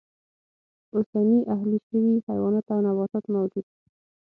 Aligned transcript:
اوسني 0.95 1.37
اهلي 1.55 1.77
شوي 1.87 2.13
حیوانات 2.27 2.65
او 2.73 2.79
نباتات 2.85 3.23
موجود 3.35 3.65
و. 3.69 3.75